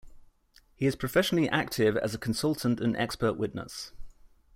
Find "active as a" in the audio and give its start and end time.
1.47-2.17